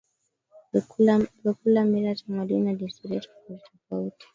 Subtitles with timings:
[1.43, 4.25] vyakula mila tamaduni na desturi tofauti tofauti